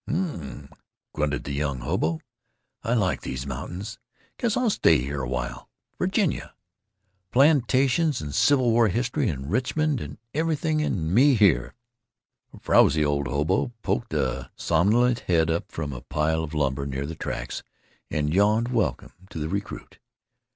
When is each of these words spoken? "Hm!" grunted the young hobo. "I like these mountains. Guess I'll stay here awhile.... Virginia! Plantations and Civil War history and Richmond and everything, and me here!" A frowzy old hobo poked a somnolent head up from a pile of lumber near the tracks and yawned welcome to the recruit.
"Hm!" 0.07 0.69
grunted 1.13 1.43
the 1.43 1.51
young 1.51 1.81
hobo. 1.81 2.21
"I 2.81 2.95
like 2.95 3.21
these 3.21 3.45
mountains. 3.45 3.99
Guess 4.39 4.57
I'll 4.57 4.71
stay 4.71 4.97
here 4.97 5.21
awhile.... 5.21 5.69
Virginia! 5.99 6.55
Plantations 7.29 8.19
and 8.19 8.33
Civil 8.33 8.71
War 8.71 8.87
history 8.87 9.29
and 9.29 9.51
Richmond 9.51 10.01
and 10.01 10.17
everything, 10.33 10.81
and 10.81 11.13
me 11.13 11.35
here!" 11.35 11.75
A 12.51 12.59
frowzy 12.59 13.05
old 13.05 13.27
hobo 13.27 13.73
poked 13.83 14.15
a 14.15 14.49
somnolent 14.55 15.19
head 15.27 15.51
up 15.51 15.71
from 15.71 15.93
a 15.93 16.01
pile 16.01 16.43
of 16.43 16.55
lumber 16.55 16.87
near 16.87 17.05
the 17.05 17.13
tracks 17.13 17.61
and 18.09 18.33
yawned 18.33 18.69
welcome 18.69 19.13
to 19.29 19.37
the 19.37 19.49
recruit. 19.49 19.99